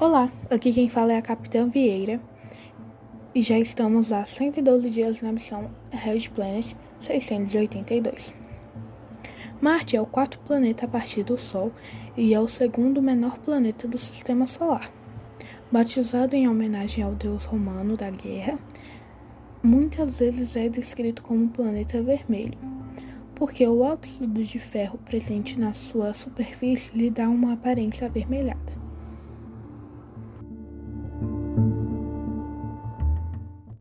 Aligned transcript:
Olá, 0.00 0.30
aqui 0.48 0.72
quem 0.72 0.88
fala 0.88 1.12
é 1.12 1.16
a 1.16 1.22
Capitã 1.22 1.68
Vieira 1.68 2.20
e 3.34 3.42
já 3.42 3.58
estamos 3.58 4.12
há 4.12 4.24
112 4.24 4.88
dias 4.90 5.20
na 5.20 5.32
missão 5.32 5.72
Red 5.90 6.28
Planet 6.32 6.72
682. 7.00 8.36
Marte 9.60 9.96
é 9.96 10.00
o 10.00 10.06
quarto 10.06 10.38
planeta 10.38 10.84
a 10.84 10.88
partir 10.88 11.24
do 11.24 11.36
Sol 11.36 11.72
e 12.16 12.32
é 12.32 12.38
o 12.38 12.46
segundo 12.46 13.02
menor 13.02 13.38
planeta 13.40 13.88
do 13.88 13.98
Sistema 13.98 14.46
Solar. 14.46 14.88
Batizado 15.68 16.36
em 16.36 16.48
homenagem 16.48 17.02
ao 17.02 17.16
deus 17.16 17.44
romano 17.46 17.96
da 17.96 18.08
guerra, 18.08 18.56
muitas 19.64 20.20
vezes 20.20 20.54
é 20.54 20.68
descrito 20.68 21.24
como 21.24 21.48
planeta 21.48 22.00
vermelho, 22.00 22.56
porque 23.34 23.66
o 23.66 23.80
óxido 23.80 24.44
de 24.44 24.60
ferro 24.60 24.96
presente 24.98 25.58
na 25.58 25.72
sua 25.72 26.14
superfície 26.14 26.96
lhe 26.96 27.10
dá 27.10 27.28
uma 27.28 27.54
aparência 27.54 28.06
avermelhada. 28.06 28.77